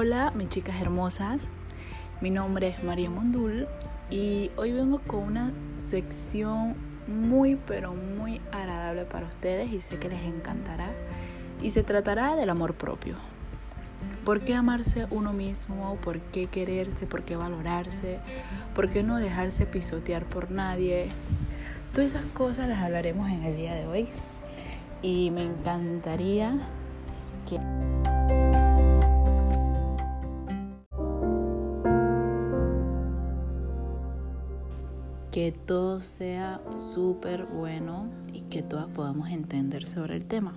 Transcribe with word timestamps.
Hola, 0.00 0.30
mis 0.32 0.48
chicas 0.48 0.80
hermosas. 0.80 1.48
Mi 2.20 2.30
nombre 2.30 2.68
es 2.68 2.84
María 2.84 3.10
Mondul 3.10 3.66
y 4.12 4.52
hoy 4.54 4.70
vengo 4.70 5.00
con 5.00 5.24
una 5.24 5.50
sección 5.78 6.76
muy 7.08 7.56
pero 7.56 7.94
muy 7.94 8.40
agradable 8.52 9.06
para 9.06 9.26
ustedes 9.26 9.72
y 9.72 9.80
sé 9.80 9.98
que 9.98 10.08
les 10.08 10.22
encantará. 10.22 10.92
Y 11.60 11.70
se 11.70 11.82
tratará 11.82 12.36
del 12.36 12.48
amor 12.48 12.74
propio. 12.74 13.16
¿Por 14.24 14.38
qué 14.42 14.54
amarse 14.54 15.08
uno 15.10 15.32
mismo? 15.32 15.96
¿Por 15.96 16.20
qué 16.20 16.46
quererse? 16.46 17.06
¿Por 17.06 17.24
qué 17.24 17.34
valorarse? 17.34 18.20
¿Por 18.76 18.90
qué 18.90 19.02
no 19.02 19.18
dejarse 19.18 19.66
pisotear 19.66 20.24
por 20.26 20.52
nadie? 20.52 21.08
Todas 21.92 22.14
esas 22.14 22.24
cosas 22.34 22.68
las 22.68 22.78
hablaremos 22.78 23.28
en 23.30 23.42
el 23.42 23.56
día 23.56 23.74
de 23.74 23.88
hoy. 23.88 24.08
Y 25.02 25.32
me 25.32 25.42
encantaría 25.42 26.56
que... 27.48 27.58
que 35.30 35.52
todo 35.52 36.00
sea 36.00 36.60
súper 36.72 37.46
bueno 37.46 38.06
y 38.32 38.42
que 38.42 38.62
todas 38.62 38.86
podamos 38.86 39.30
entender 39.30 39.86
sobre 39.86 40.16
el 40.16 40.24
tema. 40.24 40.54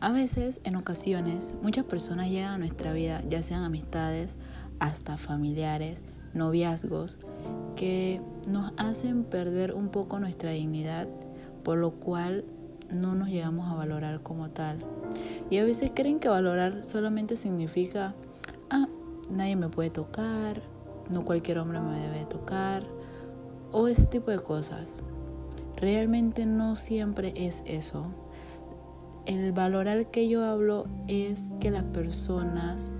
A 0.00 0.12
veces, 0.12 0.60
en 0.64 0.76
ocasiones, 0.76 1.54
muchas 1.62 1.84
personas 1.84 2.28
llegan 2.28 2.54
a 2.54 2.58
nuestra 2.58 2.92
vida, 2.92 3.22
ya 3.28 3.42
sean 3.42 3.62
amistades, 3.62 4.36
hasta 4.78 5.16
familiares, 5.16 6.02
noviazgos, 6.34 7.18
que 7.76 8.20
nos 8.46 8.72
hacen 8.76 9.24
perder 9.24 9.72
un 9.72 9.88
poco 9.88 10.18
nuestra 10.20 10.50
dignidad, 10.50 11.08
por 11.62 11.78
lo 11.78 11.92
cual 11.92 12.44
no 12.94 13.14
nos 13.14 13.28
llegamos 13.28 13.70
a 13.70 13.74
valorar 13.74 14.20
como 14.22 14.50
tal. 14.50 14.78
Y 15.50 15.58
a 15.58 15.64
veces 15.64 15.92
creen 15.94 16.20
que 16.20 16.28
valorar 16.28 16.84
solamente 16.84 17.36
significa, 17.36 18.14
ah, 18.70 18.88
nadie 19.30 19.56
me 19.56 19.68
puede 19.68 19.90
tocar, 19.90 20.60
no 21.10 21.24
cualquier 21.24 21.58
hombre 21.58 21.80
me 21.80 21.98
debe 21.98 22.24
tocar, 22.26 22.84
o 23.72 23.88
ese 23.88 24.06
tipo 24.06 24.30
de 24.30 24.38
cosas. 24.38 24.86
Realmente 25.76 26.46
no 26.46 26.76
siempre 26.76 27.32
es 27.36 27.62
eso. 27.66 28.06
El 29.26 29.52
valorar 29.52 30.10
que 30.10 30.28
yo 30.28 30.44
hablo 30.44 30.86
es 31.08 31.50
que 31.60 31.70
las 31.70 31.84
personas 31.84 32.90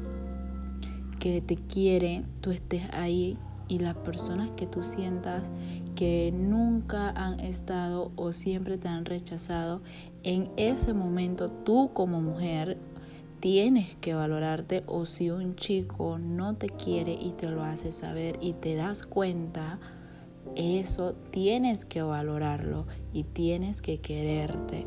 que 1.19 1.41
te 1.41 1.57
quieren, 1.57 2.27
tú 2.41 2.51
estés 2.51 2.83
ahí 2.93 3.39
y 3.69 3.79
las 3.79 3.95
personas 3.97 4.51
que 4.53 4.67
tú 4.67 4.85
sientas 4.85 5.51
que 5.95 6.33
nunca 6.35 7.11
han 7.11 7.41
estado 7.41 8.11
o 8.17 8.33
siempre 8.33 8.79
te 8.79 8.89
han 8.89 9.05
rechazado, 9.05 9.81
en 10.23 10.51
ese 10.57 10.93
momento 10.93 11.49
tú 11.49 11.91
como 11.93 12.21
mujer 12.21 12.79
tienes 13.41 13.95
que 13.97 14.15
valorarte 14.15 14.85
o 14.87 15.07
si 15.07 15.31
un 15.31 15.57
chico 15.57 16.19
no 16.19 16.57
te 16.57 16.69
quiere 16.69 17.13
y 17.13 17.33
te 17.33 17.49
lo 17.51 17.63
hace 17.63 17.93
saber 17.93 18.39
y 18.41 18.55
te 18.55 18.75
das 18.75 19.03
cuenta, 19.07 19.79
eso 20.57 21.15
tienes 21.31 21.85
que 21.85 22.03
valorarlo 22.03 22.87
y 23.13 23.25
tienes 23.25 23.83
que 23.83 23.99
quererte. 23.99 24.87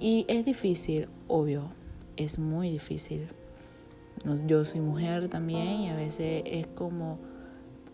Y 0.00 0.24
es 0.28 0.44
difícil, 0.44 1.08
obvio, 1.28 1.70
es 2.16 2.38
muy 2.38 2.70
difícil. 2.70 3.28
Yo 4.46 4.64
soy 4.64 4.80
mujer 4.80 5.28
también 5.28 5.80
y 5.80 5.90
a 5.90 5.96
veces 5.96 6.42
es 6.46 6.66
como 6.66 7.18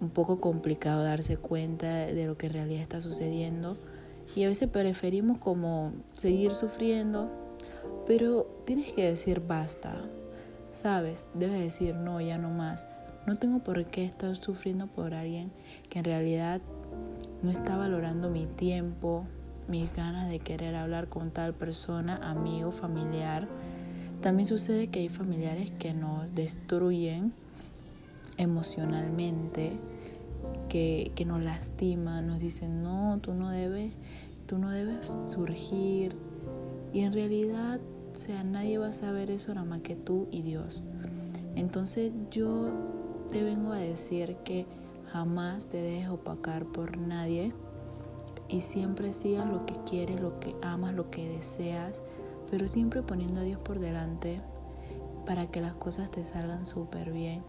un 0.00 0.10
poco 0.10 0.40
complicado 0.40 1.04
darse 1.04 1.36
cuenta 1.36 2.06
de 2.06 2.26
lo 2.26 2.36
que 2.36 2.46
en 2.46 2.54
realidad 2.54 2.82
está 2.82 3.00
sucediendo. 3.00 3.76
Y 4.34 4.44
a 4.44 4.48
veces 4.48 4.68
preferimos 4.68 5.38
como 5.38 5.92
seguir 6.12 6.52
sufriendo, 6.52 7.30
pero 8.06 8.46
tienes 8.64 8.92
que 8.92 9.04
decir 9.04 9.42
basta. 9.46 9.94
Sabes, 10.72 11.26
debes 11.34 11.60
decir 11.60 11.94
no, 11.94 12.20
ya 12.20 12.38
no 12.38 12.50
más. 12.50 12.86
No 13.26 13.36
tengo 13.36 13.60
por 13.60 13.84
qué 13.86 14.04
estar 14.04 14.34
sufriendo 14.36 14.88
por 14.88 15.14
alguien 15.14 15.52
que 15.88 16.00
en 16.00 16.04
realidad 16.04 16.60
no 17.42 17.50
está 17.50 17.76
valorando 17.76 18.30
mi 18.30 18.46
tiempo, 18.46 19.26
mis 19.68 19.94
ganas 19.94 20.28
de 20.28 20.40
querer 20.40 20.74
hablar 20.74 21.08
con 21.08 21.30
tal 21.30 21.54
persona, 21.54 22.16
amigo, 22.16 22.72
familiar. 22.72 23.46
También 24.20 24.46
sucede 24.46 24.88
que 24.88 25.00
hay 25.00 25.08
familiares 25.08 25.70
que 25.78 25.94
nos 25.94 26.34
destruyen 26.34 27.32
emocionalmente, 28.38 29.72
que, 30.68 31.12
que 31.14 31.24
nos 31.24 31.40
lastiman, 31.42 32.26
nos 32.26 32.40
dicen, 32.40 32.82
no, 32.82 33.18
tú 33.20 33.34
no 33.34 33.50
debes, 33.50 33.92
tú 34.46 34.58
no 34.58 34.70
debes 34.70 35.16
surgir. 35.26 36.16
Y 36.92 37.00
en 37.00 37.12
realidad, 37.12 37.80
o 38.12 38.16
sea, 38.16 38.42
nadie 38.42 38.78
va 38.78 38.88
a 38.88 38.92
saber 38.92 39.30
eso 39.30 39.54
nada 39.54 39.66
más 39.66 39.82
que 39.82 39.94
tú 39.94 40.26
y 40.30 40.42
Dios. 40.42 40.82
Entonces 41.54 42.12
yo 42.30 42.72
te 43.32 43.42
vengo 43.42 43.72
a 43.72 43.78
decir 43.78 44.36
que 44.44 44.66
Jamás 45.12 45.66
te 45.66 45.76
dejes 45.76 46.08
opacar 46.08 46.64
por 46.64 46.96
nadie 46.96 47.52
y 48.48 48.62
siempre 48.62 49.12
sigas 49.12 49.46
lo 49.46 49.66
que 49.66 49.74
quieres, 49.84 50.18
lo 50.18 50.40
que 50.40 50.56
amas, 50.62 50.94
lo 50.94 51.10
que 51.10 51.28
deseas, 51.28 52.02
pero 52.50 52.66
siempre 52.66 53.02
poniendo 53.02 53.42
a 53.42 53.44
Dios 53.44 53.60
por 53.60 53.78
delante 53.78 54.40
para 55.26 55.48
que 55.48 55.60
las 55.60 55.74
cosas 55.74 56.10
te 56.10 56.24
salgan 56.24 56.64
súper 56.64 57.12
bien. 57.12 57.42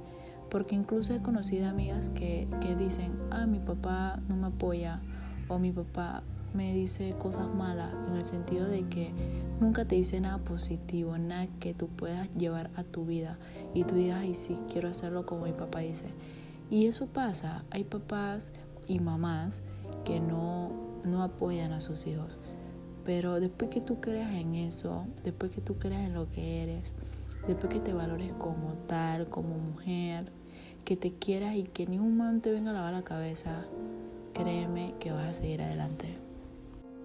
Porque 0.50 0.76
incluso 0.76 1.14
he 1.14 1.22
conocido 1.22 1.70
amigas 1.70 2.10
que, 2.10 2.50
que 2.60 2.76
dicen, 2.76 3.18
ah, 3.32 3.46
mi 3.46 3.60
papá 3.60 4.20
no 4.28 4.36
me 4.36 4.48
apoya 4.48 5.00
o 5.48 5.58
mi 5.58 5.72
papá 5.72 6.22
me 6.54 6.74
dice 6.74 7.16
cosas 7.20 7.54
malas 7.54 7.94
en 8.08 8.16
el 8.16 8.26
sentido 8.26 8.66
de 8.68 8.84
que 8.88 9.12
nunca 9.60 9.86
te 9.86 9.96
dice 9.96 10.20
nada 10.20 10.38
positivo, 10.38 11.18
nada 11.18 11.48
que 11.60 11.74
tú 11.74 11.88
puedas 11.88 12.30
llevar 12.32 12.70
a 12.76 12.84
tu 12.84 13.06
vida 13.06 13.38
y 13.74 13.84
tú 13.84 13.96
digas, 13.96 14.20
ay, 14.22 14.36
sí, 14.36 14.58
quiero 14.72 14.90
hacerlo 14.90 15.26
como 15.26 15.46
mi 15.46 15.54
papá 15.54 15.80
dice. 15.80 16.06
Y 16.70 16.88
eso 16.88 17.08
pasa, 17.08 17.64
hay 17.72 17.84
papás 17.84 18.52
y 18.88 19.00
mamás 19.00 19.62
que 20.06 20.20
no, 20.20 20.72
no 21.06 21.24
apoyan 21.24 21.72
a 21.72 21.82
sus 21.82 22.08
hijos. 22.08 22.40
Pero 23.06 23.40
después 23.40 23.70
que 23.70 23.82
tú 23.82 24.00
creas 24.00 24.34
en 24.34 24.56
eso, 24.56 25.06
después 25.24 25.52
que 25.52 25.62
tú 25.62 25.78
creas 25.78 26.04
en 26.04 26.14
lo 26.14 26.30
que 26.30 26.64
eres, 26.64 26.94
después 27.48 27.74
que 27.74 27.80
te 27.80 27.94
valores 27.94 28.34
como 28.34 28.74
tal, 28.88 29.28
como 29.28 29.58
mujer, 29.58 30.32
que 30.86 30.96
te 30.96 31.14
quieras 31.14 31.56
y 31.56 31.64
que 31.64 31.86
ni 31.86 32.00
un 32.00 32.18
man 32.18 32.42
te 32.42 32.52
venga 32.52 32.72
a 32.72 32.74
lavar 32.74 32.94
la 32.94 33.04
cabeza, 33.04 33.66
créeme 34.34 34.96
que 35.00 35.12
vas 35.12 35.30
a 35.30 35.34
seguir 35.34 35.62
adelante. 35.62 36.18